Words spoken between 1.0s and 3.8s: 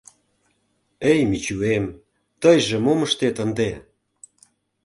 —Эй, Мичуэм, тыйже мом ыштет ынде!..